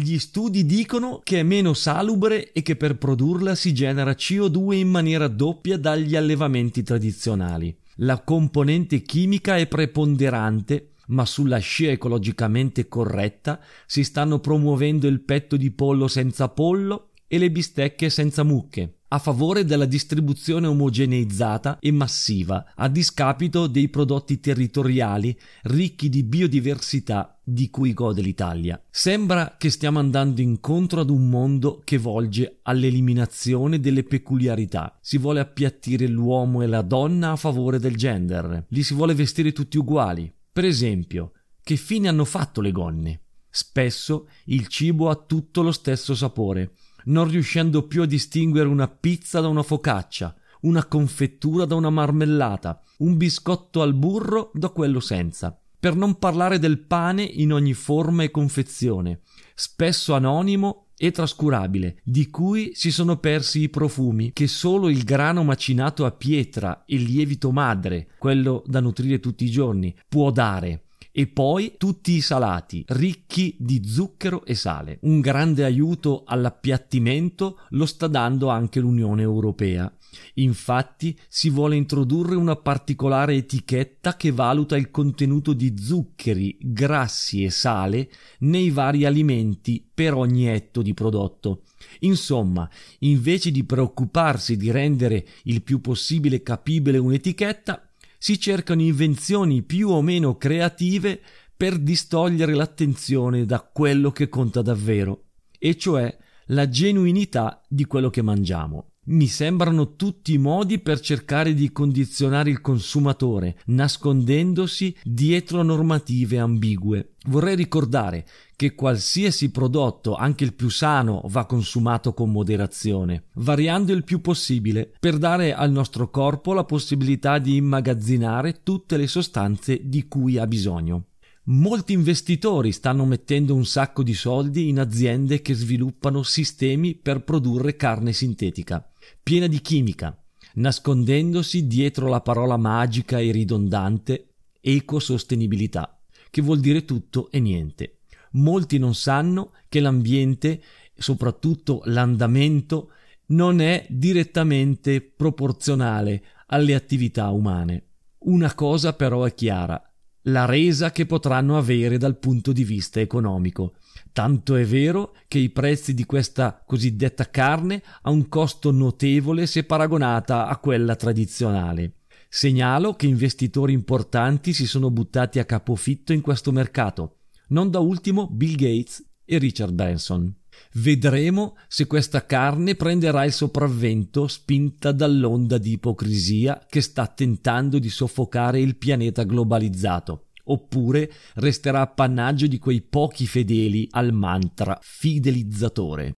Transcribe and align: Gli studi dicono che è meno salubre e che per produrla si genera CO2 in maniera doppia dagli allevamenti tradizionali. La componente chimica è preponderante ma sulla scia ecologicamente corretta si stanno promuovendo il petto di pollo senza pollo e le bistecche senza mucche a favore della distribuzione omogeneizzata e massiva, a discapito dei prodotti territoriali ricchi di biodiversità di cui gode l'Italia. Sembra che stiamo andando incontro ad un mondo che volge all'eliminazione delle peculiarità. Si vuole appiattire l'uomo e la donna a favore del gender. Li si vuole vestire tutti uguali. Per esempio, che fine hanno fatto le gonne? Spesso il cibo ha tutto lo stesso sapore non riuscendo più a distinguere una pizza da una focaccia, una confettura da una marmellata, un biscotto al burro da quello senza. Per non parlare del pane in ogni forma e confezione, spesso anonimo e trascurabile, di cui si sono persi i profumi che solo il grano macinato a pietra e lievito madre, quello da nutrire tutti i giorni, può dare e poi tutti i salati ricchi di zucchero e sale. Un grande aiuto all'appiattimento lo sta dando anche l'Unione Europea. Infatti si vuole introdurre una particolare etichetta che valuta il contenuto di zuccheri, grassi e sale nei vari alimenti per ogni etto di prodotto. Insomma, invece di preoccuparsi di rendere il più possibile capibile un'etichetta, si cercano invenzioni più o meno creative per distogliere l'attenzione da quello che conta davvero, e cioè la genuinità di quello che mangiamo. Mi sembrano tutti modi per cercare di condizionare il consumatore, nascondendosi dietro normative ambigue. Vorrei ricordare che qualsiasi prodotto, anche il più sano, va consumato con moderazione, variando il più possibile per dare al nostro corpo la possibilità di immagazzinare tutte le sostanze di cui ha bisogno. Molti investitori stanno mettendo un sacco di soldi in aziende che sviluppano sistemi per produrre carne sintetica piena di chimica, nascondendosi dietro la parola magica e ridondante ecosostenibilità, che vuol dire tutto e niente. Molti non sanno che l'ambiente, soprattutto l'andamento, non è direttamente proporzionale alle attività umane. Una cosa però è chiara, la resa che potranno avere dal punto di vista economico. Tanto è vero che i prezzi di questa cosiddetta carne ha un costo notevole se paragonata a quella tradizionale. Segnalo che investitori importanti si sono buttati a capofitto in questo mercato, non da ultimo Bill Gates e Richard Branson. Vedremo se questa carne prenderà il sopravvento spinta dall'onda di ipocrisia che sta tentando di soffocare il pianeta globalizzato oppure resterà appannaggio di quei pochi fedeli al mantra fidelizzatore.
Gli 0.00 0.20
studi 0.20 0.64
dicono 0.64 1.20
che 1.24 1.40
è 1.40 1.42
meno 1.42 1.74
salubre 1.74 2.52
e 2.52 2.62
che 2.62 2.76
per 2.76 2.98
produrla 2.98 3.56
si 3.56 3.74
genera 3.74 4.12
CO2 4.12 4.74
in 4.74 4.88
maniera 4.88 5.26
doppia 5.26 5.76
dagli 5.76 6.14
allevamenti 6.14 6.84
tradizionali. 6.84 7.76
La 7.96 8.22
componente 8.22 9.02
chimica 9.02 9.56
è 9.56 9.66
preponderante 9.66 10.92
ma 11.08 11.24
sulla 11.24 11.58
scia 11.58 11.90
ecologicamente 11.90 12.86
corretta 12.86 13.60
si 13.86 14.04
stanno 14.04 14.38
promuovendo 14.38 15.08
il 15.08 15.20
petto 15.20 15.56
di 15.56 15.72
pollo 15.72 16.06
senza 16.06 16.48
pollo 16.48 17.08
e 17.26 17.38
le 17.38 17.50
bistecche 17.50 18.08
senza 18.08 18.44
mucche 18.44 18.97
a 19.10 19.18
favore 19.18 19.64
della 19.64 19.86
distribuzione 19.86 20.66
omogeneizzata 20.66 21.78
e 21.80 21.90
massiva, 21.92 22.72
a 22.74 22.88
discapito 22.88 23.66
dei 23.66 23.88
prodotti 23.88 24.38
territoriali 24.38 25.36
ricchi 25.62 26.08
di 26.08 26.22
biodiversità 26.22 27.38
di 27.42 27.70
cui 27.70 27.94
gode 27.94 28.20
l'Italia. 28.20 28.82
Sembra 28.90 29.56
che 29.56 29.70
stiamo 29.70 29.98
andando 29.98 30.42
incontro 30.42 31.00
ad 31.00 31.08
un 31.08 31.28
mondo 31.28 31.80
che 31.84 31.96
volge 31.96 32.58
all'eliminazione 32.62 33.80
delle 33.80 34.04
peculiarità. 34.04 34.98
Si 35.00 35.16
vuole 35.16 35.40
appiattire 35.40 36.06
l'uomo 36.06 36.60
e 36.60 36.66
la 36.66 36.82
donna 36.82 37.32
a 37.32 37.36
favore 37.36 37.78
del 37.78 37.96
gender. 37.96 38.66
Li 38.68 38.82
si 38.82 38.92
vuole 38.92 39.14
vestire 39.14 39.52
tutti 39.52 39.78
uguali. 39.78 40.30
Per 40.52 40.66
esempio, 40.66 41.32
che 41.62 41.76
fine 41.76 42.08
hanno 42.08 42.26
fatto 42.26 42.60
le 42.60 42.72
gonne? 42.72 43.22
Spesso 43.48 44.28
il 44.46 44.66
cibo 44.66 45.08
ha 45.08 45.16
tutto 45.16 45.62
lo 45.62 45.72
stesso 45.72 46.14
sapore 46.14 46.72
non 47.08 47.28
riuscendo 47.28 47.86
più 47.86 48.02
a 48.02 48.06
distinguere 48.06 48.68
una 48.68 48.88
pizza 48.88 49.40
da 49.40 49.48
una 49.48 49.62
focaccia, 49.62 50.34
una 50.62 50.84
confettura 50.86 51.64
da 51.64 51.74
una 51.74 51.90
marmellata, 51.90 52.80
un 52.98 53.16
biscotto 53.16 53.82
al 53.82 53.94
burro 53.94 54.50
da 54.54 54.70
quello 54.70 55.00
senza. 55.00 55.56
Per 55.80 55.94
non 55.94 56.18
parlare 56.18 56.58
del 56.58 56.80
pane 56.80 57.22
in 57.22 57.52
ogni 57.52 57.74
forma 57.74 58.24
e 58.24 58.30
confezione, 58.30 59.20
spesso 59.54 60.14
anonimo 60.14 60.86
e 60.96 61.12
trascurabile, 61.12 62.00
di 62.02 62.28
cui 62.28 62.72
si 62.74 62.90
sono 62.90 63.18
persi 63.18 63.62
i 63.62 63.68
profumi 63.68 64.32
che 64.32 64.48
solo 64.48 64.88
il 64.88 65.04
grano 65.04 65.44
macinato 65.44 66.04
a 66.04 66.10
pietra 66.10 66.84
e 66.84 66.96
lievito 66.96 67.52
madre, 67.52 68.08
quello 68.18 68.64
da 68.66 68.80
nutrire 68.80 69.20
tutti 69.20 69.44
i 69.44 69.50
giorni, 69.50 69.94
può 70.08 70.32
dare 70.32 70.87
e 71.10 71.26
poi 71.26 71.74
tutti 71.76 72.12
i 72.12 72.20
salati 72.20 72.84
ricchi 72.88 73.56
di 73.58 73.82
zucchero 73.84 74.44
e 74.44 74.54
sale. 74.54 74.98
Un 75.02 75.20
grande 75.20 75.64
aiuto 75.64 76.24
all'appiattimento 76.26 77.60
lo 77.70 77.86
sta 77.86 78.06
dando 78.06 78.48
anche 78.48 78.80
l'Unione 78.80 79.22
Europea. 79.22 79.92
Infatti 80.34 81.18
si 81.28 81.50
vuole 81.50 81.76
introdurre 81.76 82.34
una 82.34 82.56
particolare 82.56 83.34
etichetta 83.34 84.16
che 84.16 84.32
valuta 84.32 84.76
il 84.76 84.90
contenuto 84.90 85.52
di 85.52 85.74
zuccheri, 85.78 86.56
grassi 86.60 87.44
e 87.44 87.50
sale 87.50 88.10
nei 88.40 88.70
vari 88.70 89.04
alimenti 89.04 89.86
per 89.92 90.14
ogni 90.14 90.46
etto 90.46 90.82
di 90.82 90.94
prodotto. 90.94 91.62
Insomma, 92.00 92.68
invece 93.00 93.50
di 93.50 93.64
preoccuparsi 93.64 94.56
di 94.56 94.70
rendere 94.70 95.26
il 95.44 95.62
più 95.62 95.80
possibile 95.80 96.42
capibile 96.42 96.98
un'etichetta, 96.98 97.87
si 98.18 98.38
cercano 98.38 98.82
invenzioni 98.82 99.62
più 99.62 99.88
o 99.88 100.02
meno 100.02 100.36
creative 100.36 101.20
per 101.56 101.78
distogliere 101.78 102.54
l'attenzione 102.54 103.44
da 103.44 103.60
quello 103.60 104.10
che 104.10 104.28
conta 104.28 104.60
davvero, 104.60 105.24
e 105.58 105.76
cioè 105.76 106.16
la 106.46 106.68
genuinità 106.68 107.62
di 107.68 107.84
quello 107.84 108.10
che 108.10 108.22
mangiamo. 108.22 108.92
Mi 109.10 109.26
sembrano 109.26 109.96
tutti 109.96 110.36
modi 110.36 110.80
per 110.80 111.00
cercare 111.00 111.54
di 111.54 111.72
condizionare 111.72 112.50
il 112.50 112.60
consumatore, 112.60 113.56
nascondendosi 113.66 114.94
dietro 115.02 115.62
normative 115.62 116.38
ambigue. 116.38 117.14
Vorrei 117.28 117.56
ricordare 117.56 118.26
che 118.54 118.74
qualsiasi 118.74 119.50
prodotto, 119.50 120.14
anche 120.14 120.44
il 120.44 120.52
più 120.52 120.68
sano, 120.68 121.22
va 121.28 121.46
consumato 121.46 122.12
con 122.12 122.30
moderazione, 122.30 123.28
variando 123.36 123.94
il 123.94 124.04
più 124.04 124.20
possibile 124.20 124.92
per 125.00 125.16
dare 125.16 125.54
al 125.54 125.70
nostro 125.70 126.10
corpo 126.10 126.52
la 126.52 126.64
possibilità 126.64 127.38
di 127.38 127.56
immagazzinare 127.56 128.60
tutte 128.62 128.98
le 128.98 129.06
sostanze 129.06 129.80
di 129.84 130.06
cui 130.06 130.36
ha 130.36 130.46
bisogno. 130.46 131.04
Molti 131.44 131.94
investitori 131.94 132.72
stanno 132.72 133.06
mettendo 133.06 133.54
un 133.54 133.64
sacco 133.64 134.02
di 134.02 134.12
soldi 134.12 134.68
in 134.68 134.78
aziende 134.78 135.40
che 135.40 135.54
sviluppano 135.54 136.22
sistemi 136.22 136.94
per 136.94 137.24
produrre 137.24 137.74
carne 137.74 138.12
sintetica 138.12 138.86
piena 139.22 139.46
di 139.46 139.60
chimica, 139.60 140.16
nascondendosi 140.54 141.66
dietro 141.66 142.08
la 142.08 142.20
parola 142.20 142.56
magica 142.56 143.18
e 143.18 143.30
ridondante 143.30 144.34
ecosostenibilità, 144.60 146.00
che 146.30 146.42
vuol 146.42 146.60
dire 146.60 146.84
tutto 146.84 147.30
e 147.30 147.40
niente. 147.40 147.98
Molti 148.32 148.78
non 148.78 148.94
sanno 148.94 149.52
che 149.68 149.80
l'ambiente, 149.80 150.60
soprattutto 150.96 151.82
l'andamento, 151.84 152.90
non 153.26 153.60
è 153.60 153.86
direttamente 153.88 155.00
proporzionale 155.00 156.22
alle 156.46 156.74
attività 156.74 157.30
umane. 157.30 157.84
Una 158.20 158.54
cosa 158.54 158.94
però 158.94 159.24
è 159.24 159.34
chiara, 159.34 159.87
la 160.28 160.44
resa 160.44 160.92
che 160.92 161.06
potranno 161.06 161.58
avere 161.58 161.98
dal 161.98 162.18
punto 162.18 162.52
di 162.52 162.64
vista 162.64 163.00
economico. 163.00 163.74
Tanto 164.12 164.56
è 164.56 164.64
vero 164.64 165.14
che 165.28 165.38
i 165.38 165.50
prezzi 165.50 165.94
di 165.94 166.04
questa 166.04 166.62
cosiddetta 166.64 167.30
carne 167.30 167.82
ha 168.02 168.10
un 168.10 168.28
costo 168.28 168.70
notevole 168.70 169.46
se 169.46 169.64
paragonata 169.64 170.46
a 170.46 170.56
quella 170.58 170.96
tradizionale. 170.96 171.94
Segnalo 172.28 172.94
che 172.94 173.06
investitori 173.06 173.72
importanti 173.72 174.52
si 174.52 174.66
sono 174.66 174.90
buttati 174.90 175.38
a 175.38 175.44
capofitto 175.44 176.12
in 176.12 176.20
questo 176.20 176.52
mercato, 176.52 177.18
non 177.48 177.70
da 177.70 177.78
ultimo 177.78 178.28
Bill 178.28 178.56
Gates 178.56 179.04
e 179.24 179.38
Richard 179.38 179.72
Branson. 179.72 180.34
Vedremo 180.74 181.56
se 181.66 181.86
questa 181.86 182.24
carne 182.24 182.74
prenderà 182.74 183.24
il 183.24 183.32
sopravvento 183.32 184.26
spinta 184.28 184.92
dall'onda 184.92 185.58
di 185.58 185.72
ipocrisia 185.72 186.64
che 186.68 186.80
sta 186.80 187.06
tentando 187.06 187.78
di 187.78 187.88
soffocare 187.88 188.60
il 188.60 188.76
pianeta 188.76 189.24
globalizzato 189.24 190.24
oppure 190.48 191.10
resterà 191.34 191.82
appannaggio 191.82 192.46
di 192.46 192.58
quei 192.58 192.80
pochi 192.80 193.26
fedeli 193.26 193.86
al 193.90 194.12
mantra 194.12 194.78
fidelizzatore. 194.80 196.16